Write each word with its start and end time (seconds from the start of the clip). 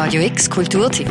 Radio 0.00 0.22
X 0.22 0.48
Kulturtipp. 0.48 1.10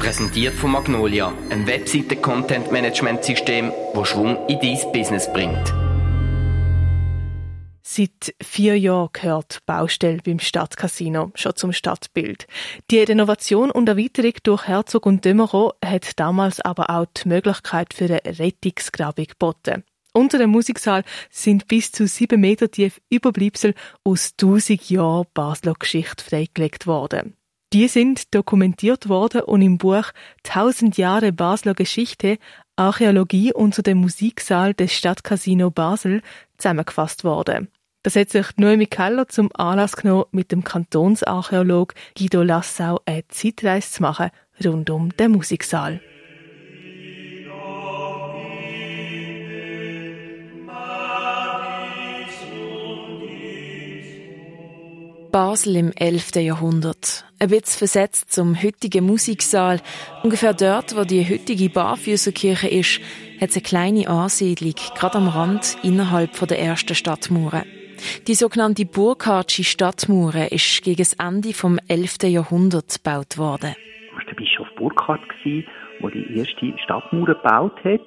Präsentiert 0.00 0.54
von 0.54 0.72
Magnolia, 0.72 1.32
ein 1.50 1.68
Webseite-Content-Management-System, 1.68 3.70
das 3.94 4.08
Schwung 4.08 4.36
in 4.48 4.58
dein 4.58 4.92
Business 4.92 5.32
bringt. 5.32 5.72
Seit 7.80 8.34
vier 8.42 8.76
Jahren 8.76 9.10
gehört 9.12 9.54
die 9.54 9.58
Baustelle 9.66 10.18
beim 10.24 10.40
Stadtcasino 10.40 11.30
schon 11.36 11.54
zum 11.54 11.72
Stadtbild. 11.72 12.48
Die 12.90 12.98
Renovation 12.98 13.70
und 13.70 13.88
Erweiterung 13.88 14.34
durch 14.42 14.66
Herzog 14.66 15.06
und 15.06 15.24
Dömerow 15.24 15.72
hat 15.84 16.18
damals 16.18 16.60
aber 16.60 16.90
auch 16.90 17.06
die 17.22 17.28
Möglichkeit 17.28 17.94
für 17.94 18.06
eine 18.06 18.40
Rettungsgrabung 18.40 19.26
geboten. 19.26 19.84
Unter 20.12 20.38
dem 20.38 20.50
Musiksaal 20.50 21.04
sind 21.30 21.68
bis 21.68 21.92
zu 21.92 22.08
sieben 22.08 22.40
Meter 22.40 22.68
tief 22.68 23.00
Überbleibsel 23.10 23.74
aus 24.02 24.34
tausend 24.36 24.90
Jahren 24.90 25.28
Basler 25.34 25.74
Geschichte 25.78 26.24
freigelegt 26.24 26.88
worden. 26.88 27.36
Die 27.72 27.86
sind 27.86 28.34
dokumentiert 28.34 29.08
worden 29.08 29.42
und 29.42 29.62
im 29.62 29.78
Buch 29.78 30.10
Tausend 30.42 30.96
Jahre 30.96 31.32
Basler 31.32 31.74
Geschichte 31.74 32.38
Archäologie 32.74 33.52
unter 33.54 33.82
dem 33.82 33.98
Musiksaal 33.98 34.74
des 34.74 34.92
Stadtcasino 34.92 35.70
Basel 35.70 36.20
zusammengefasst 36.58 37.22
worden. 37.22 37.68
Das 38.02 38.16
hat 38.16 38.30
sich 38.30 38.56
Noemi 38.56 38.86
Keller 38.86 39.28
zum 39.28 39.50
Anlass 39.54 39.94
genommen, 39.94 40.24
mit 40.32 40.50
dem 40.50 40.64
Kantonsarchäolog 40.64 41.94
Guido 42.18 42.42
Lassau 42.42 43.00
eine 43.04 43.28
Zeitreise 43.28 43.92
zu 43.92 44.02
machen 44.02 44.30
rund 44.64 44.90
um 44.90 45.16
den 45.16 45.30
Musiksaal. 45.30 46.00
Basel 55.30 55.76
im 55.76 55.92
11. 55.96 56.36
Jahrhundert. 56.36 57.24
Ein 57.38 57.48
bisschen 57.48 57.78
versetzt 57.78 58.32
zum 58.32 58.60
heutigen 58.60 59.06
Musiksaal. 59.06 59.80
Ungefähr 60.22 60.54
dort, 60.54 60.96
wo 60.96 61.04
die 61.04 61.24
heutige 61.24 61.70
Barfüßerkirche 61.70 62.68
ist, 62.68 63.00
hat 63.40 63.50
es 63.50 63.56
eine 63.56 63.62
kleine 63.62 64.08
Ansiedlung, 64.08 64.74
gerade 64.94 65.18
am 65.18 65.28
Rand, 65.28 65.76
innerhalb 65.82 66.32
der 66.48 66.58
ersten 66.58 66.94
Stadtmauern. 66.94 67.64
Die 68.26 68.34
sogenannte 68.34 68.84
Burkhardsche 68.86 69.64
Stadtmauer 69.64 70.50
ist 70.50 70.82
gegen 70.82 70.98
das 70.98 71.14
Ende 71.14 71.52
vom 71.52 71.78
11. 71.88 72.24
Jahrhundert 72.24 73.02
gebaut 73.02 73.38
worden. 73.38 73.74
Das 73.74 74.16
war 74.16 74.24
der 74.26 74.34
Bischof 74.34 74.68
Burkhard, 74.76 75.20
der 75.44 76.10
die 76.10 76.38
erste 76.38 76.78
Stadtmauer 76.84 77.26
gebaut 77.26 77.84
hat. 77.84 78.02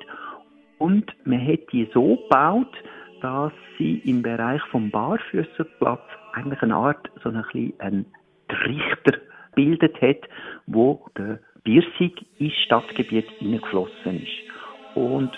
Und 0.80 1.06
man 1.26 1.46
hat 1.48 1.60
die 1.72 1.88
so 1.94 2.18
gebaut, 2.18 2.74
dass 3.22 3.54
sie 3.78 4.02
im 4.06 4.22
Bereich 4.22 4.62
vom 4.72 4.92
Barfüßerplatz 4.92 6.02
eigentlich 6.44 6.62
eine 6.62 6.76
Art, 6.76 7.10
so 7.24 7.30
ein 7.30 7.42
bisschen 7.42 7.74
ein 7.80 8.06
Trichter 8.48 9.20
bildet 9.56 10.02
hat, 10.02 10.30
wo 10.68 11.06
der 11.18 11.40
Biersig 11.64 12.26
ins 12.40 12.54
Stadtgebiet 12.66 13.30
hineingeflossen 13.40 14.22
ist. 14.22 14.96
Und 14.96 15.32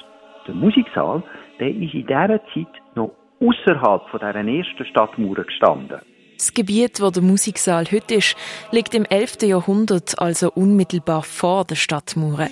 der 0.47 0.55
Musiksaal, 0.55 1.23
der 1.59 1.69
ist 1.69 1.93
in 1.93 2.07
dieser 2.07 2.41
Zeit 2.53 2.81
noch 2.95 3.11
außerhalb 3.39 4.09
von 4.09 4.19
dieser 4.19 4.33
ersten 4.35 4.85
Stadtmauer 4.85 5.43
gestanden. 5.43 5.99
Das 6.37 6.53
Gebiet, 6.53 6.99
wo 7.01 7.09
der 7.11 7.23
Musiksaal 7.23 7.85
heute 7.91 8.15
ist, 8.15 8.35
liegt 8.71 8.93
im 8.93 9.05
11. 9.05 9.43
Jahrhundert, 9.43 10.19
also 10.19 10.51
unmittelbar 10.51 11.23
vor 11.23 11.63
der 11.63 11.75
Stadtmauer. 11.75 12.47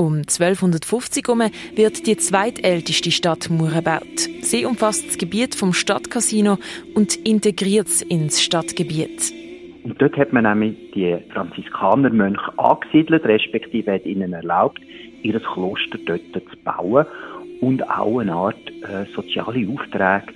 Um 0.00 0.20
1250 0.20 1.26
herum 1.26 1.42
wird 1.74 2.06
die 2.06 2.16
zweitälteste 2.16 3.10
Stadtmauer 3.10 3.68
gebaut. 3.68 4.30
Sie 4.40 4.64
umfasst 4.64 5.06
das 5.06 5.18
Gebiet 5.18 5.54
vom 5.54 5.74
Stadtcasino 5.74 6.56
und 6.94 7.16
integriert 7.16 7.86
es 7.86 8.00
ins 8.00 8.40
Stadtgebiet. 8.40 9.30
Und 9.84 10.00
dort 10.00 10.16
hat 10.16 10.32
man 10.32 10.44
nämlich 10.44 10.74
die 10.94 11.18
Franziskanermönche 11.34 12.50
angesiedelt, 12.56 13.26
respektive 13.26 13.92
hat 13.92 14.06
ihnen 14.06 14.32
erlaubt, 14.32 14.80
ihr 15.22 15.38
Kloster 15.38 15.98
dort 16.06 16.22
zu 16.32 16.56
bauen 16.64 17.04
und 17.60 17.86
auch 17.90 18.20
eine 18.20 18.32
Art 18.32 18.70
äh, 18.80 19.04
soziale 19.14 19.68
Aufträge 19.68 20.32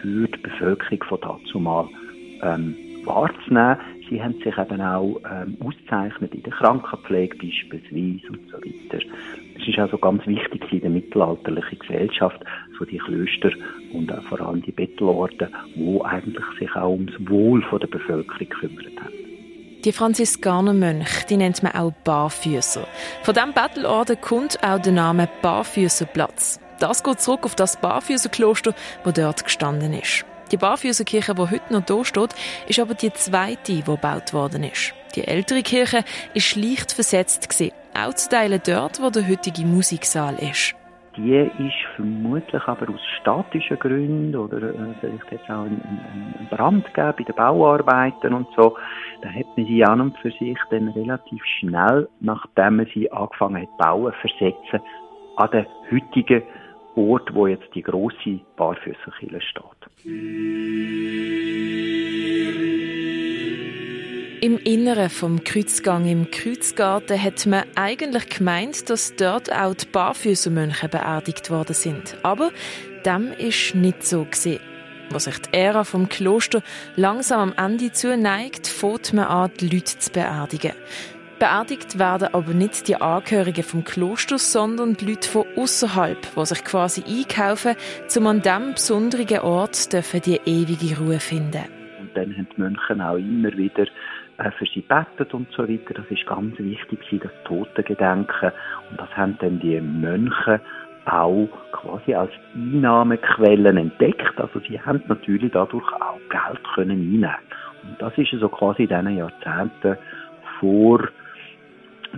für 0.00 0.28
die 0.28 0.38
Bevölkerung 0.38 1.04
von 1.06 1.20
dazumal 1.20 1.88
ähm, 2.42 2.74
wahrzunehmen. 3.04 3.76
Sie 4.14 4.22
haben 4.22 4.34
sich 4.34 4.56
eben 4.56 4.80
auch 4.80 5.20
ähm, 5.28 5.56
ausgezeichnet 5.58 6.32
in 6.36 6.44
der 6.44 6.52
Krankenpflege 6.52 7.36
beispielsweise 7.36 8.28
und 8.28 8.48
so 8.48 8.58
weiter. 8.58 9.04
Es 9.60 9.66
ist 9.66 9.76
also 9.76 9.98
ganz 9.98 10.24
wichtig 10.28 10.72
in 10.72 10.82
der 10.82 10.90
mittelalterlichen 10.90 11.80
Gesellschaft, 11.80 12.38
so 12.78 12.84
die 12.84 12.98
Klöster 12.98 13.50
und 13.92 14.12
auch 14.12 14.22
vor 14.28 14.40
allem 14.40 14.62
die 14.62 14.70
Bettelorden, 14.70 15.48
wo 15.74 16.02
eigentlich 16.02 16.44
sich 16.60 16.70
auch 16.76 16.92
ums 16.92 17.12
Wohl 17.28 17.60
der 17.72 17.88
Bevölkerung 17.88 18.38
gekümmert 18.38 19.00
haben. 19.00 19.14
Die 19.84 19.90
Franziskanermönche, 19.90 21.26
die 21.28 21.36
nennt 21.36 21.64
man 21.64 21.72
auch 21.72 21.92
Barfüßer. 22.04 22.86
Von 23.24 23.34
diesem 23.34 23.52
Bettelorden 23.52 24.20
kommt 24.20 24.62
auch 24.62 24.78
der 24.78 24.92
Name 24.92 25.28
Barfüßerplatz. 25.42 26.60
Das 26.78 27.02
geht 27.02 27.20
zurück 27.20 27.46
auf 27.46 27.56
das 27.56 27.80
Barfüßerkloster, 27.80 28.74
wo 29.02 29.10
dort 29.10 29.42
gestanden 29.42 29.92
ist. 29.92 30.24
Die 30.54 30.58
Barfüßerkirche, 30.58 31.34
die 31.34 31.40
heute 31.40 31.72
noch 31.72 31.82
hier 31.84 32.04
steht, 32.04 32.32
ist 32.68 32.78
aber 32.78 32.94
die 32.94 33.12
zweite, 33.12 33.72
die 33.72 33.82
gebaut 33.82 34.32
worden 34.32 34.62
ist. 34.62 34.94
Die 35.16 35.26
ältere 35.26 35.62
Kirche 35.62 36.04
ist 36.32 36.54
leicht 36.54 36.92
versetzt 36.92 37.48
auch 37.92 38.14
zu 38.14 38.28
teilen 38.28 38.60
dort, 38.64 39.02
wo 39.02 39.10
der 39.10 39.26
heutige 39.28 39.66
Musiksaal 39.66 40.36
ist 40.36 40.76
die 41.16 41.32
ist 41.32 41.94
vermutlich 41.94 42.62
aber 42.66 42.88
aus 42.88 43.00
statischen 43.20 43.78
Gründen 43.78 44.34
oder 44.34 44.58
äh, 44.58 44.94
vielleicht 45.00 45.30
jetzt 45.30 45.48
auch 45.48 45.62
einen, 45.62 46.48
Brand 46.50 46.84
gegeben 46.86 47.14
bei 47.18 47.24
den 47.24 47.36
Bauarbeiten 47.36 48.34
und 48.34 48.48
so. 48.56 48.76
Da 49.22 49.28
hat 49.28 49.46
man 49.56 49.66
sie 49.66 49.84
an 49.84 50.00
und 50.00 50.18
für 50.18 50.32
sich 50.32 50.58
dann 50.70 50.88
relativ 50.88 51.40
schnell, 51.60 52.08
nachdem 52.18 52.76
man 52.76 52.86
sie 52.92 53.10
angefangen 53.12 53.62
hat 53.62 53.78
bauen, 53.78 54.12
versetzen 54.20 54.80
an 55.36 55.50
den 55.52 55.66
heutigen 55.90 56.42
Ort, 56.96 57.34
wo 57.34 57.46
jetzt 57.46 57.68
die 57.74 57.82
große 57.82 58.40
Barfüßerkille 58.56 59.40
steht. 59.40 59.64
Im 64.40 64.58
Inneren 64.58 65.08
vom 65.08 65.42
Kreuzgang 65.42 66.06
im 66.06 66.30
Kreuzgarten 66.30 67.20
hat 67.20 67.46
man 67.46 67.64
eigentlich 67.76 68.28
gemeint, 68.28 68.90
dass 68.90 69.16
dort 69.16 69.50
auch 69.50 69.74
die 69.74 69.86
Barfüßermönche 69.86 70.88
beerdigt 70.88 71.50
worden 71.50 71.72
sind. 71.72 72.18
Aber 72.22 72.50
dem 73.06 73.32
ist 73.32 73.74
nicht 73.74 74.04
so 74.04 74.24
gesehen. 74.24 74.60
Wo 75.10 75.18
sich 75.18 75.38
die 75.38 75.54
Ära 75.54 75.84
vom 75.84 76.08
Kloster 76.08 76.62
langsam 76.96 77.52
am 77.52 77.72
Ende 77.72 77.92
zuneigt, 77.92 78.66
fängt 78.66 79.12
man 79.12 79.26
an, 79.26 79.50
die 79.60 79.68
Leute 79.68 79.98
zu 79.98 80.10
beerdigen. 80.12 80.72
Beerdigt 81.38 81.98
werden 81.98 82.28
aber 82.32 82.54
nicht 82.54 82.86
die 82.88 82.96
Angehörigen 82.96 83.64
vom 83.64 83.84
Kloster, 83.84 84.38
sondern 84.38 84.94
die 84.94 85.06
Leute 85.06 85.28
von 85.28 85.44
außerhalb, 85.56 86.18
die 86.36 86.46
sich 86.46 86.64
quasi 86.64 87.02
einkaufen, 87.06 87.74
um 88.16 88.26
an 88.26 88.42
diesem 88.42 88.72
besonderen 88.72 89.40
Ort 89.40 89.92
die 89.92 90.40
ewige 90.44 90.98
Ruhe 90.98 91.18
finden. 91.18 91.64
Und 92.00 92.16
dann 92.16 92.36
haben 92.36 92.48
die 92.56 92.60
Mönche 92.60 93.04
auch 93.04 93.16
immer 93.16 93.52
wieder 93.56 93.86
äh, 94.38 94.50
für 94.52 94.66
sie 94.66 94.82
betet 94.82 95.34
und 95.34 95.48
so 95.52 95.68
weiter. 95.68 95.94
Das 95.94 96.06
ist 96.10 96.26
ganz 96.26 96.58
wichtig, 96.58 97.20
das 97.22 97.32
Totengedenken. 97.44 98.52
Und 98.90 99.00
das 99.00 99.10
haben 99.16 99.36
dann 99.40 99.60
die 99.60 99.80
Mönche 99.80 100.60
auch 101.06 101.48
quasi 101.72 102.14
als 102.14 102.32
Einnahmequellen 102.54 103.76
entdeckt. 103.76 104.38
Also 104.40 104.60
sie 104.60 104.80
haben 104.80 105.02
natürlich 105.08 105.52
dadurch 105.52 105.92
auch 105.94 106.20
Geld 106.30 106.62
können 106.74 106.90
einnehmen. 106.92 107.34
Und 107.82 108.00
das 108.00 108.16
ist 108.16 108.30
so 108.40 108.48
quasi 108.48 108.84
in 108.84 108.88
diesen 108.88 109.16
Jahrzehnten 109.16 109.98
vor 110.58 111.00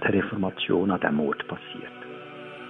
der 0.01 0.13
Reformation 0.13 0.91
an 0.91 1.01
diesem 1.01 1.21
Ort 1.21 1.47
passiert. 1.49 1.93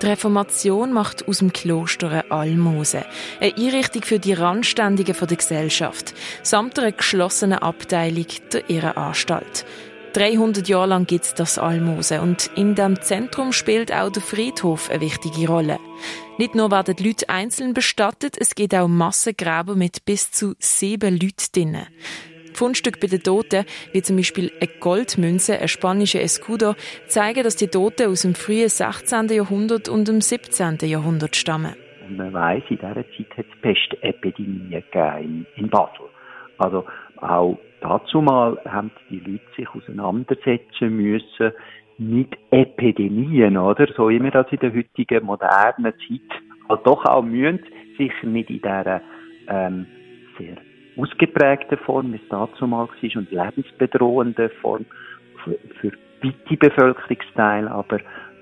Die 0.02 0.06
Reformation 0.06 0.92
macht 0.92 1.26
aus 1.26 1.38
dem 1.38 1.52
Kloster 1.54 2.10
eine 2.10 2.30
Almose, 2.30 3.06
eine 3.40 3.56
Einrichtung 3.56 4.02
für 4.02 4.18
die 4.18 4.34
Randständigen 4.34 5.16
der 5.18 5.36
Gesellschaft, 5.36 6.14
samt 6.42 6.78
einer 6.78 6.92
geschlossenen 6.92 7.60
Abteilung 7.60 8.26
der 8.52 8.68
Irrenanstalt. 8.68 9.64
300 10.12 10.66
Jahre 10.68 10.88
lang 10.88 11.06
gibt 11.06 11.24
es 11.24 11.34
das 11.34 11.58
Almose 11.58 12.20
und 12.20 12.50
in 12.56 12.74
dem 12.74 13.00
Zentrum 13.02 13.52
spielt 13.52 13.92
auch 13.92 14.10
der 14.10 14.22
Friedhof 14.22 14.90
eine 14.90 15.00
wichtige 15.00 15.46
Rolle. 15.46 15.78
Nicht 16.38 16.54
nur 16.54 16.70
werden 16.70 16.96
die 16.96 17.08
Leute 17.08 17.28
einzeln 17.28 17.74
bestattet, 17.74 18.36
es 18.38 18.54
gibt 18.54 18.74
auch 18.74 18.88
Massengräber 18.88 19.74
mit 19.74 20.04
bis 20.04 20.30
zu 20.30 20.54
sieben 20.58 21.18
Leuten 21.18 21.52
drinnen. 21.54 21.86
Fundstücke 22.56 22.98
bei 23.00 23.06
den 23.06 23.22
Toten, 23.22 23.64
wie 23.92 24.02
zum 24.02 24.16
Beispiel 24.16 24.50
eine 24.60 24.70
Goldmünze, 24.80 25.58
ein 25.58 25.68
spanischer 25.68 26.20
Escudo, 26.20 26.74
zeigen, 27.06 27.42
dass 27.42 27.56
die 27.56 27.68
Toten 27.68 28.08
aus 28.10 28.22
dem 28.22 28.34
frühen 28.34 28.68
16. 28.68 29.28
Jahrhundert 29.28 29.88
und 29.88 30.08
dem 30.08 30.20
17. 30.20 30.78
Jahrhundert 30.88 31.36
stammen. 31.36 31.74
Und 32.08 32.16
man 32.16 32.32
weiss, 32.32 32.62
in 32.68 32.78
dieser 32.78 32.94
Zeit 32.94 33.36
hat 33.36 33.46
es 33.52 33.60
Pestepidemien 33.60 34.84
in 35.56 35.68
Basel. 35.68 36.06
Also 36.58 36.84
auch 37.18 37.58
dazu 37.80 38.22
mal 38.22 38.58
haben 38.64 38.90
die 39.10 39.18
Leute 39.18 39.44
sich 39.56 39.68
auseinandersetzen 39.68 40.96
müssen 40.96 41.52
mit 41.98 42.36
Epidemien, 42.50 43.56
oder? 43.56 43.86
So 43.96 44.08
immer 44.08 44.30
das 44.30 44.46
in 44.50 44.58
der 44.58 44.74
heutigen 44.74 45.24
modernen 45.24 45.92
Zeit 45.92 46.42
halt 46.68 46.86
doch 46.86 47.04
auch 47.04 47.22
müssen, 47.22 47.60
sich 47.96 48.12
nicht 48.22 48.50
in 48.50 48.56
dieser 48.56 49.00
ähm, 49.48 49.86
sehr 50.38 50.56
ausgeprägten 50.96 51.78
Form, 51.78 52.12
wie 52.12 52.16
es 52.16 52.28
dazu 52.28 52.66
mal 52.66 52.88
war, 52.88 53.16
und 53.16 53.30
lebensbedrohende 53.30 54.48
Form 54.60 54.86
für, 55.44 55.58
für 55.80 55.92
weite 56.22 56.56
Bevölkerungsteile, 56.56 57.70
aber 57.70 57.98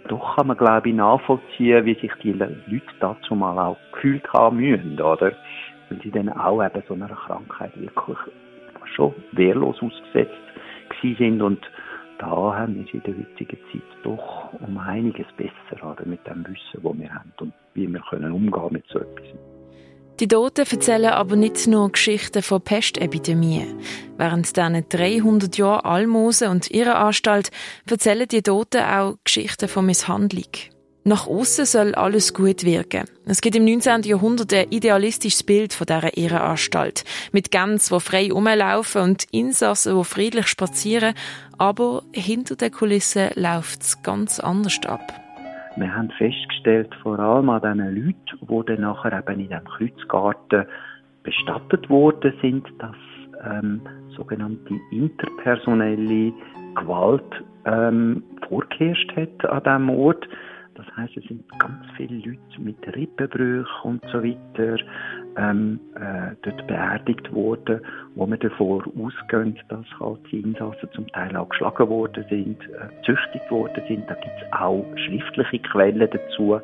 doch 0.08 0.36
kann 0.36 0.48
man, 0.48 0.56
glaube 0.56 0.88
ich, 0.88 0.94
nachvollziehen, 0.94 1.84
wie 1.84 1.94
sich 1.94 2.12
die 2.22 2.32
Leute 2.32 2.82
dazu 3.00 3.34
mal 3.34 3.58
auch 3.58 3.78
gefühlt 3.92 4.30
haben 4.32 4.58
müssen, 4.58 5.00
oder? 5.00 5.32
Weil 5.88 6.00
sie 6.02 6.10
dann 6.10 6.28
auch 6.28 6.62
eben 6.62 6.82
so 6.86 6.94
einer 6.94 7.08
Krankheit 7.08 7.72
wirklich 7.80 8.18
schon 8.94 9.14
wehrlos 9.32 9.76
ausgesetzt 9.82 10.34
sind 11.02 11.42
und 11.42 11.60
da 12.18 12.26
haben 12.26 12.76
wir 12.76 12.94
in 12.94 13.02
der 13.02 13.14
heutigen 13.14 13.58
Zeit 13.70 13.82
doch 14.04 14.52
um 14.60 14.78
einiges 14.78 15.26
besser 15.36 15.90
oder, 15.90 16.06
mit 16.06 16.26
dem 16.26 16.46
Wissen, 16.46 16.82
das 16.82 16.98
wir 16.98 17.14
haben 17.14 17.32
und 17.40 17.52
wie 17.74 17.86
wir 17.86 18.00
können 18.08 18.32
umgehen 18.32 18.68
mit 18.70 18.86
so 18.88 19.00
etwas. 19.00 19.53
Die 20.20 20.28
Toten 20.28 20.64
erzählen 20.70 21.12
aber 21.12 21.34
nicht 21.34 21.66
nur 21.66 21.90
Geschichten 21.90 22.42
von 22.42 22.60
Pestepidemien. 22.60 23.80
Während 24.16 24.56
diesen 24.56 24.88
300 24.88 25.56
Jahren 25.58 25.84
Almosen 25.84 26.50
und 26.50 26.70
ihrer 26.70 27.00
Anstalt 27.00 27.50
erzählen 27.90 28.28
die 28.28 28.42
Toten 28.42 28.82
auch 28.82 29.16
Geschichten 29.24 29.66
von 29.66 29.86
Misshandlung. 29.86 30.44
Nach 31.02 31.26
außen 31.26 31.66
soll 31.66 31.94
alles 31.96 32.32
gut 32.32 32.62
wirken. 32.62 33.04
Es 33.26 33.40
gibt 33.40 33.56
im 33.56 33.64
19. 33.64 34.04
Jahrhundert 34.04 34.54
ein 34.54 34.70
idealistisches 34.70 35.42
Bild 35.42 35.74
von 35.74 35.86
dieser 35.86 36.16
Ehrenanstalt. 36.16 37.04
Mit 37.32 37.50
Gänsen, 37.50 37.98
die 37.98 38.00
frei 38.00 38.30
rumlaufen 38.30 39.02
und 39.02 39.24
Insassen, 39.32 39.98
die 39.98 40.04
friedlich 40.04 40.46
spazieren. 40.46 41.14
Aber 41.58 42.04
hinter 42.12 42.56
den 42.56 42.70
Kulissen 42.70 43.30
läuft 43.34 43.82
es 43.82 44.02
ganz 44.02 44.38
anders 44.38 44.78
ab. 44.86 45.23
Wir 45.76 45.94
haben 45.94 46.10
festgestellt, 46.10 46.94
vor 47.02 47.18
allem 47.18 47.50
an 47.50 47.60
diesen 47.60 48.06
Leuten, 48.06 48.38
die 48.40 48.66
dann 48.66 48.80
nachher 48.82 49.18
eben 49.18 49.40
in 49.40 49.48
diesem 49.48 49.64
Kreuzgarten 49.64 50.66
bestattet 51.24 51.90
worden 51.90 52.32
sind, 52.40 52.66
dass 52.78 52.96
ähm, 53.44 53.80
sogenannte 54.16 54.74
interpersonelle 54.92 56.32
Gewalt 56.76 57.44
ähm, 57.64 58.22
vorgeherrscht 58.48 59.16
hat 59.16 59.44
an 59.46 59.62
diesem 59.62 59.90
Ort. 59.90 60.28
Das 60.74 60.86
heißt, 60.96 61.16
es 61.16 61.24
sind 61.24 61.44
ganz 61.58 61.84
viele 61.96 62.16
Leute 62.18 62.60
mit 62.60 62.96
Rippenbrüchen 62.96 63.66
und 63.82 64.04
so 64.12 64.22
weiter 64.22 64.76
ähm, 65.36 65.80
äh, 65.96 66.34
dort 66.42 66.66
beerdigt 66.66 67.32
worden, 67.32 67.80
wo 68.14 68.26
wir 68.26 68.36
davor 68.36 68.84
ausgehen, 68.96 69.58
dass 69.68 69.86
halt 70.00 70.20
die 70.30 70.40
Insassen 70.40 70.88
zum 70.92 71.06
Teil 71.08 71.36
auch 71.36 71.48
geschlagen 71.48 71.88
worden 71.88 72.24
sind, 72.28 72.62
äh, 72.70 72.88
züchtigt 73.04 73.50
worden 73.50 73.82
sind. 73.88 74.08
Da 74.08 74.14
gibt 74.14 74.34
es 74.40 74.52
auch 74.52 74.84
schriftliche 74.96 75.58
Quellen 75.60 76.08
dazu, 76.10 76.60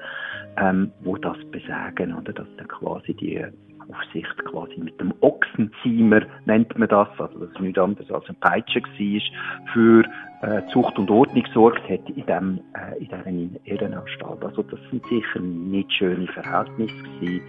ähm, 0.57 0.93
wo 1.01 1.17
das 1.17 1.39
besagen, 1.51 2.15
oder 2.15 2.33
dass 2.33 2.47
dann 2.57 2.69
quasi 2.69 3.15
die 3.15 3.45
Aufsicht 3.91 4.45
quasi 4.45 4.79
mit 4.79 5.01
dem 5.01 5.13
Ochsenziemer, 5.21 6.23
nennt 6.45 6.77
man 6.79 6.89
das, 6.89 7.09
also 7.19 7.39
das 7.39 7.51
ist 7.51 7.61
nichts 7.61 7.79
anderes 7.79 8.11
als 8.11 8.29
ein 8.29 8.37
Peitsche 8.37 8.81
war, 8.81 9.67
für 9.73 10.05
äh, 10.43 10.67
Zucht 10.73 10.99
und 10.99 11.11
Ordnung 11.11 11.43
gesorgt 11.43 11.83
hat 11.89 12.09
in, 12.09 12.27
dem, 12.27 12.61
äh, 12.75 12.99
in 12.99 13.09
dieser 13.09 13.67
Ehrenanstalt. 13.67 14.45
Also 14.45 14.63
das 14.63 14.81
sind 14.91 15.05
sicher 15.07 15.41
nicht 15.41 15.93
schöne 15.93 16.27
Verhältnisse 16.29 16.95
gewesen, 16.95 17.43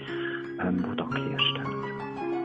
ähm, 0.64 0.86
da 0.98 1.06
haben. 1.06 1.32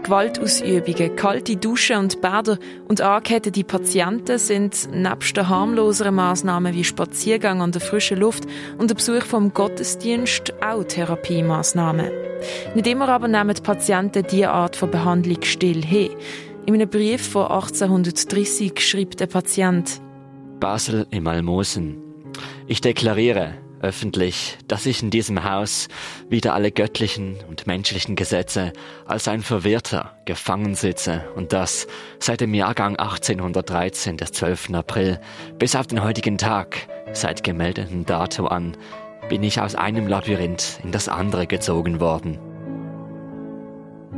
Gewaltausübungen, 0.06 1.16
kalte 1.16 1.56
Duschen 1.56 1.96
und 1.96 2.20
Bäder 2.20 2.58
und 2.86 3.00
angekettete 3.00 3.64
Patienten 3.64 4.38
sind 4.38 4.88
nebst 4.92 5.36
den 5.36 5.48
harmloseren 5.48 6.14
Massnahmen 6.14 6.72
wie 6.74 6.84
Spaziergang 6.84 7.60
an 7.60 7.72
der 7.72 7.80
frischen 7.80 8.20
Luft 8.20 8.44
und 8.78 8.88
der 8.88 8.94
Besuch 8.94 9.24
vom 9.24 9.52
Gottesdienst 9.52 10.54
auch 10.62 10.84
Therapiemaßnahmen. 10.84 12.06
Nicht 12.76 12.86
immer 12.86 13.08
aber 13.08 13.26
nehmen 13.26 13.56
die 13.56 13.62
Patienten 13.62 14.24
diese 14.30 14.50
Art 14.50 14.76
von 14.76 14.92
Behandlung 14.92 15.42
still 15.42 15.84
hin. 15.84 16.10
In 16.66 16.74
einem 16.74 16.88
Brief 16.88 17.28
von 17.28 17.48
1830 17.48 18.78
schreibt 18.78 19.18
der 19.18 19.26
Patient 19.26 20.00
Basel 20.60 21.06
im 21.10 21.26
Almosen. 21.26 21.96
Ich 22.68 22.80
deklariere, 22.80 23.54
öffentlich, 23.86 24.58
dass 24.66 24.84
ich 24.84 25.00
in 25.00 25.10
diesem 25.10 25.44
Haus 25.44 25.86
wieder 26.28 26.54
alle 26.54 26.72
göttlichen 26.72 27.36
und 27.48 27.68
menschlichen 27.68 28.16
Gesetze 28.16 28.72
als 29.06 29.28
ein 29.28 29.42
Verwirrter 29.42 30.16
gefangen 30.24 30.74
sitze 30.74 31.24
und 31.36 31.52
dass 31.52 31.86
seit 32.18 32.40
dem 32.40 32.52
Jahrgang 32.52 32.96
1813 32.96 34.16
des 34.16 34.32
12. 34.32 34.74
April 34.74 35.20
bis 35.58 35.76
auf 35.76 35.86
den 35.86 36.02
heutigen 36.02 36.36
Tag, 36.36 36.88
seit 37.12 37.44
gemeldeten 37.44 38.04
Dato 38.04 38.46
an, 38.46 38.76
bin 39.28 39.44
ich 39.44 39.60
aus 39.60 39.76
einem 39.76 40.08
Labyrinth 40.08 40.80
in 40.82 40.90
das 40.90 41.08
andere 41.08 41.46
gezogen 41.46 42.00
worden. 42.00 42.38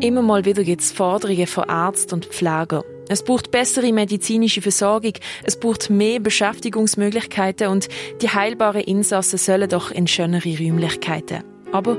Immer 0.00 0.22
mal 0.22 0.46
wieder 0.46 0.64
gibt 0.64 0.80
es 0.80 0.92
Forderungen 0.92 1.46
von 1.46 1.68
Ärzten 1.68 2.14
und 2.14 2.26
Pfleger. 2.26 2.84
Es 3.08 3.22
braucht 3.22 3.50
bessere 3.50 3.92
medizinische 3.92 4.60
Versorgung, 4.60 5.14
es 5.44 5.58
braucht 5.58 5.88
mehr 5.88 6.20
Beschäftigungsmöglichkeiten 6.20 7.68
und 7.68 7.88
die 8.20 8.28
heilbaren 8.28 8.82
Insassen 8.82 9.38
sollen 9.38 9.68
doch 9.68 9.90
in 9.90 10.06
schönere 10.06 10.58
Räumlichkeiten. 10.58 11.42
Aber 11.72 11.98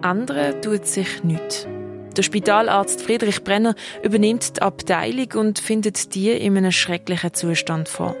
andere 0.00 0.60
tut 0.60 0.86
sich 0.86 1.22
nichts. 1.24 1.66
Der 2.16 2.22
Spitalarzt 2.22 3.02
Friedrich 3.02 3.44
Brenner 3.44 3.74
übernimmt 4.02 4.56
die 4.56 4.62
Abteilung 4.62 5.32
und 5.34 5.58
findet 5.58 6.14
die 6.14 6.30
in 6.30 6.56
einem 6.56 6.72
schrecklichen 6.72 7.34
Zustand 7.34 7.88
vor. 7.88 8.16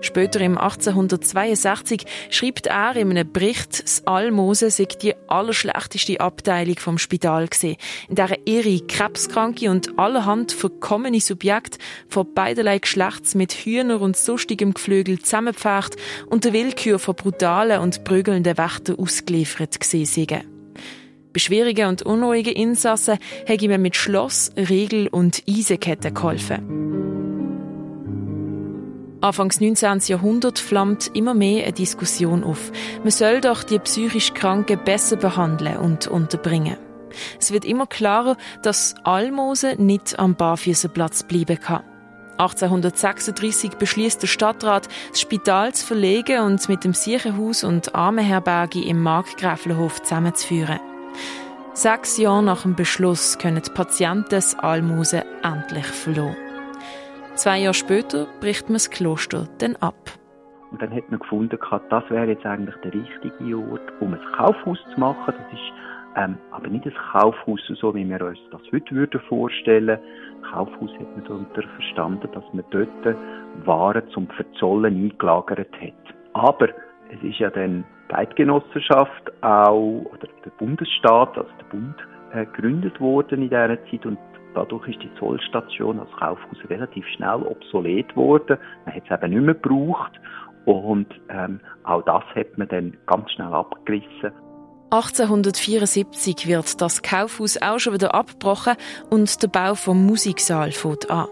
Später 0.00 0.40
im 0.40 0.58
1862 0.58 2.04
schreibt 2.30 2.66
er 2.66 2.96
in 2.96 3.10
einem 3.10 3.30
Bericht, 3.32 3.82
das 3.82 4.06
Almosen 4.06 4.70
sei 4.70 4.84
die 4.84 5.14
allerschlechteste 5.28 6.20
Abteilung 6.20 6.78
vom 6.78 6.98
Spital 6.98 7.48
gewesen, 7.48 7.76
in 8.08 8.14
der 8.14 8.38
ihre 8.46 8.80
Krebskranke 8.86 9.70
und 9.70 9.98
allerhand 9.98 10.52
verkommene 10.52 11.20
Subjekte 11.20 11.78
von 12.08 12.32
beiderlei 12.34 12.78
Geschlechts 12.78 13.34
mit 13.34 13.52
Hühner 13.52 14.00
und 14.00 14.16
sonstigem 14.16 14.74
Geflügel 14.74 15.20
zusammengepfercht 15.20 15.96
und 16.28 16.44
der 16.44 16.52
Willkür 16.52 16.98
von 16.98 17.14
brutalen 17.14 17.80
und 17.80 18.04
prügelnden 18.04 18.58
Wächtern 18.58 18.98
ausgeliefert 18.98 19.80
gewesen 19.80 20.26
seien. 20.26 20.52
Bei 21.32 21.40
schwierigen 21.40 21.88
und 21.88 22.02
unruhigen 22.02 22.52
Insassen 22.52 23.18
hätte 23.46 23.68
man 23.68 23.80
mit 23.80 23.96
Schloss, 23.96 24.50
Riegel 24.56 25.08
und 25.08 25.42
Eisenketten 25.48 26.12
geholfen. 26.12 27.11
Anfangs 29.22 29.60
19. 29.60 30.00
Jahrhundert 30.06 30.58
flammt 30.58 31.12
immer 31.14 31.32
mehr 31.32 31.62
eine 31.62 31.72
Diskussion 31.72 32.42
auf. 32.42 32.72
Man 33.02 33.12
soll 33.12 33.40
doch 33.40 33.62
die 33.62 33.78
psychisch 33.78 34.34
Kranken 34.34 34.80
besser 34.84 35.14
behandeln 35.14 35.76
und 35.76 36.08
unterbringen. 36.08 36.76
Es 37.38 37.52
wird 37.52 37.64
immer 37.64 37.86
klarer, 37.86 38.36
dass 38.62 38.96
Almosen 39.04 39.86
nicht 39.86 40.18
am 40.18 40.34
Barfüßerplatz 40.34 41.22
bleiben 41.22 41.60
kann. 41.60 41.84
1836 42.38 43.76
beschließt 43.76 44.22
der 44.22 44.26
Stadtrat, 44.26 44.88
das 45.10 45.20
Spital 45.20 45.72
zu 45.72 45.86
verlegen 45.86 46.40
und 46.40 46.68
mit 46.68 46.82
dem 46.82 46.92
Siechenhaus 46.92 47.62
und 47.62 47.94
Armenherberge 47.94 48.82
im 48.82 49.00
Markgräflerhof 49.00 50.02
zusammenzuführen. 50.02 50.80
Sechs 51.74 52.16
Jahre 52.16 52.42
nach 52.42 52.62
dem 52.62 52.74
Beschluss 52.74 53.38
können 53.38 53.62
die 53.62 53.70
Patienten 53.70 54.26
das 54.30 54.58
Almosen 54.58 55.22
endlich 55.44 55.86
verloren. 55.86 56.51
Zwei 57.34 57.60
Jahre 57.60 57.74
später 57.74 58.26
bricht 58.40 58.68
man 58.68 58.74
das 58.74 58.90
Kloster 58.90 59.48
dann 59.58 59.74
ab. 59.76 59.94
Und 60.70 60.82
dann 60.82 60.94
hat 60.94 61.10
man 61.10 61.18
gefunden, 61.18 61.58
das 61.88 62.10
wäre 62.10 62.26
jetzt 62.26 62.44
eigentlich 62.44 62.76
der 62.84 62.92
richtige 62.92 63.56
Ort, 63.56 63.92
um 64.00 64.12
ein 64.12 64.20
Kaufhaus 64.36 64.78
zu 64.94 65.00
machen. 65.00 65.34
Das 65.38 65.52
ist 65.52 65.72
ähm, 66.14 66.36
aber 66.50 66.68
nicht 66.68 66.84
ein 66.84 66.94
Kaufhaus, 67.12 67.60
so 67.80 67.94
wie 67.94 68.08
wir 68.08 68.20
uns 68.20 68.38
das 68.50 68.60
heute 68.70 68.94
würden 68.94 69.20
vorstellen. 69.28 69.98
Kaufhaus 70.50 70.90
hat 70.92 71.16
man 71.16 71.24
darunter 71.24 71.62
verstanden, 71.74 72.28
dass 72.32 72.44
man 72.52 72.64
dort 72.70 73.16
Waren 73.64 74.08
zum 74.10 74.28
Verzollen 74.28 74.94
eingelagert 74.94 75.72
hat. 75.80 76.14
Aber 76.34 76.68
es 77.10 77.22
ist 77.22 77.38
ja 77.38 77.48
dann 77.48 77.84
die 78.10 78.14
Eidgenossenschaft 78.14 79.32
auch, 79.42 80.04
oder 80.12 80.28
der 80.44 80.50
Bundesstaat, 80.58 81.36
also 81.38 81.50
der 81.58 81.76
Bund, 81.76 81.96
äh, 82.32 82.44
gegründet 82.44 83.00
worden 83.00 83.42
in 83.42 83.48
dieser 83.48 83.78
Zeit 83.90 84.04
und 84.04 84.18
Dadurch 84.54 84.88
ist 84.88 85.02
die 85.02 85.14
Zollstation 85.18 86.00
als 86.00 86.10
Kaufhaus 86.12 86.58
relativ 86.68 87.06
schnell 87.16 87.42
obsolet 87.42 88.08
geworden. 88.10 88.58
Man 88.84 88.94
hat 88.94 89.02
es 89.08 89.10
eben 89.10 89.30
nicht 89.32 89.42
mehr 89.42 89.54
gebraucht. 89.54 90.12
Und 90.64 91.08
ähm, 91.28 91.60
auch 91.84 92.02
das 92.02 92.22
hat 92.34 92.56
man 92.56 92.68
dann 92.68 92.96
ganz 93.06 93.30
schnell 93.32 93.52
abgerissen. 93.52 94.32
1874 94.90 96.46
wird 96.46 96.80
das 96.80 97.02
Kaufhaus 97.02 97.60
auch 97.62 97.78
schon 97.78 97.94
wieder 97.94 98.14
abgebrochen 98.14 98.74
und 99.08 99.42
der 99.42 99.48
Bau 99.48 99.74
vom 99.74 100.04
Musiksaal 100.04 100.70
fängt 100.70 101.10
an. 101.10 101.28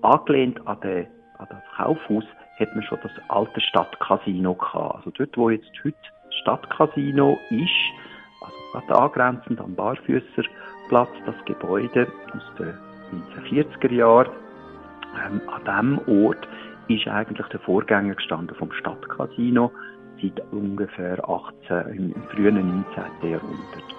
Angelehnt 0.00 0.66
an, 0.66 0.80
den, 0.80 1.06
an 1.36 1.46
das 1.50 1.62
Kaufhaus 1.76 2.24
hat 2.58 2.74
man 2.74 2.82
schon 2.84 2.98
das 3.02 3.12
alte 3.28 3.60
Stadtcasino 3.60 4.54
gehabt. 4.54 4.96
Also 4.96 5.10
dort, 5.10 5.36
wo 5.36 5.50
jetzt 5.50 5.70
heute 5.84 5.96
das 6.24 6.34
Stadtcasino 6.40 7.38
ist, 7.50 7.70
also 8.40 8.56
gerade 8.72 9.02
angrenzend 9.02 9.60
am 9.60 9.74
Barfüßer 9.74 10.44
Platz, 10.88 11.10
das 11.26 11.34
Gebäude 11.44 12.06
aus 12.34 12.42
den 12.58 12.74
1940er 13.46 13.92
Jahren. 13.92 14.32
Ähm, 15.26 15.40
an 15.48 15.98
diesem 15.98 16.24
Ort 16.26 16.48
ist 16.88 17.06
eigentlich 17.08 17.46
der 17.48 17.60
Vorgänger 17.60 18.14
gestanden 18.14 18.56
vom 18.56 18.72
Stadtcasino 18.72 19.72
seit 20.20 20.42
ungefähr 20.52 21.18
18, 21.28 21.96
im, 21.96 22.12
im 22.12 22.22
frühen 22.30 22.54
19. 22.54 23.30
Jahrhundert. 23.30 23.94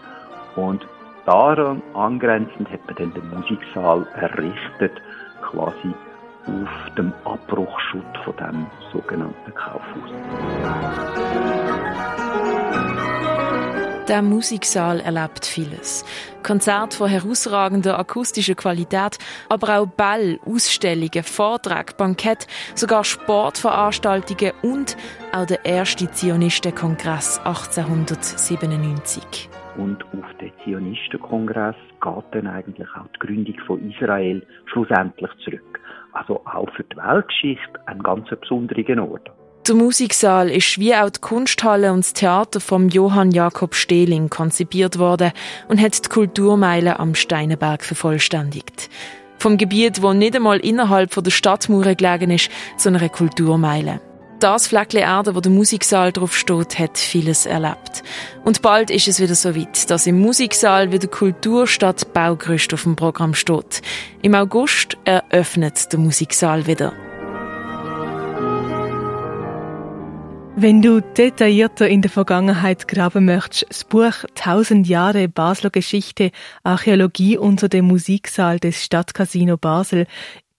Und 0.56 0.86
Daran 1.30 1.84
angrenzend 1.94 2.72
hat 2.72 2.84
man 2.88 2.96
dann 2.96 3.14
den 3.14 3.30
Musiksaal 3.30 4.08
errichtet, 4.16 5.00
quasi 5.44 5.94
auf 6.48 6.96
dem 6.98 7.14
Abbruchschutt 7.24 8.18
von 8.24 8.36
dem 8.38 8.66
sogenannten 8.92 9.54
Kaufhaus. 9.54 10.12
Der 14.10 14.22
Musiksaal 14.24 15.00
erlebt 15.02 15.46
vieles. 15.46 16.04
Konzert 16.42 16.96
von 16.96 17.10
herausragender 17.10 18.00
akustischer 18.00 18.56
Qualität, 18.56 19.20
aber 19.50 19.78
auch 19.78 19.86
Ball, 19.86 20.40
Ausstellungen, 20.48 21.22
Vorträge, 21.22 21.94
Bankett, 21.96 22.48
sogar 22.74 23.04
Sportveranstaltungen 23.04 24.54
und 24.64 24.98
auch 25.32 25.46
der 25.46 25.64
erste 25.64 26.10
Zionistenkongress 26.10 27.38
1897. 27.46 29.48
Und 29.78 30.04
auf 30.06 30.26
den 30.42 30.54
Zionistenkongress 30.64 31.76
geht 32.02 32.26
dann 32.32 32.48
eigentlich 32.48 32.88
auch 32.96 33.06
die 33.14 33.20
Gründung 33.20 33.60
von 33.68 33.92
Israel 33.92 34.44
schlussendlich 34.66 35.30
zurück. 35.46 35.80
Also 36.14 36.44
auch 36.48 36.68
für 36.76 36.84
die 36.84 36.98
Weltgeschichte 36.98 37.80
ein 37.86 38.02
ganz 38.02 38.28
besonderer 38.28 39.08
Ort. 39.08 39.30
Der 39.68 39.76
Musiksaal 39.76 40.50
ist 40.50 40.80
wie 40.80 40.96
auch 40.96 41.10
die 41.10 41.20
Kunsthalle 41.20 41.92
und 41.92 42.04
das 42.04 42.14
Theater 42.14 42.60
vom 42.60 42.90
Johann 42.90 43.32
Jakob 43.32 43.76
Stehling 43.76 44.30
konzipiert 44.30 44.98
worden 44.98 45.32
und 45.68 45.80
hat 45.80 46.06
die 46.06 46.10
Kulturmeile 46.10 47.00
am 47.00 47.14
Steinenberg 47.14 47.84
vervollständigt. 47.84 48.90
Vom 49.38 49.58
Gebiet, 49.58 50.02
wo 50.02 50.14
nicht 50.14 50.36
einmal 50.36 50.60
innerhalb 50.60 51.14
der 51.14 51.32
Stadtmauern 51.32 51.96
gelegen 51.96 52.32
ist, 52.32 52.50
zu 52.78 52.90
einer 52.90 53.08
Kulturmeile. 53.10 54.02
Das 54.40 54.68
Fleckchen 54.68 55.02
Erde, 55.02 55.36
wo 55.36 55.42
der 55.42 55.52
Musiksaal 55.52 56.14
drauf 56.14 56.36
steht, 56.36 56.80
hat 56.80 56.98
vieles 56.98 57.46
erlebt. 57.46 58.04
Und 58.46 58.62
bald 58.62 58.90
ist 58.90 59.10
es 59.10 59.20
wieder 59.20 59.36
so 59.36 59.54
weit, 59.54 59.90
dass 59.90 60.08
im 60.08 60.20
Musiksaal 60.20 60.94
wieder 60.94 61.08
Kulturstadt 61.08 62.14
Baugerüst 62.14 62.74
auf 62.74 62.84
dem 62.84 62.96
Programm 62.96 63.34
steht. 63.34 63.82
Im 64.22 64.36
August 64.36 64.98
eröffnet 65.04 65.92
der 65.92 66.00
Musiksaal 66.00 66.68
wieder. 66.68 66.94
Wenn 70.62 70.82
du 70.82 71.00
detaillierter 71.00 71.88
in 71.88 72.02
der 72.02 72.12
Vergangenheit 72.12 72.90
graben 72.90 73.24
möchtest, 73.24 73.66
das 73.70 73.86
Buch 73.86 74.26
Tausend 74.36 74.90
Jahre 74.90 75.30
Basler 75.30 75.70
Geschichte, 75.70 76.32
Archäologie 76.64 77.38
unter 77.38 77.70
dem 77.70 77.86
Musiksaal 77.86 78.60
des 78.60 78.84
Stadtcasino 78.84 79.56
Basel 79.56 80.06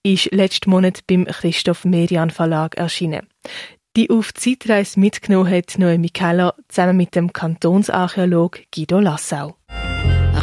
ist 0.01 0.31
letzten 0.31 0.71
Monat 0.71 1.05
beim 1.05 1.25
Christoph 1.25 1.85
Median 1.85 2.31
Verlag 2.31 2.77
erschienen. 2.77 3.27
Die 3.95 4.09
auf 4.09 4.33
Zeitreise 4.33 4.99
mitgenommen 4.99 5.53
hat 5.53 5.77
Noemi 5.77 6.09
Keller 6.09 6.55
zusammen 6.67 6.97
mit 6.97 7.13
dem 7.13 7.31
Kantonsarchäolog 7.31 8.61
Guido 8.73 8.99
Lassau. 8.99 9.55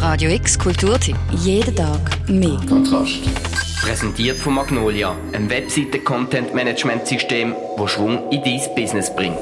Radio 0.00 0.31
X 0.31 0.57
Kulturtipp. 0.57 1.17
Jeden 1.33 1.75
Tag 1.75 1.99
mehr. 2.28 2.57
Kontrast. 2.69 3.19
Präsentiert 3.83 4.38
von 4.38 4.55
Magnolia, 4.55 5.17
einem 5.33 5.50
Webseiten-Content-Management-System, 5.50 7.55
das 7.76 7.90
Schwung 7.90 8.31
in 8.31 8.43
dein 8.43 8.61
Business 8.76 9.14
bringt. 9.14 9.37